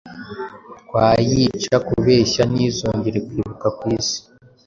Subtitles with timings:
[0.81, 4.19] twayica kubeshya ntizongere kwibukwa ku isi,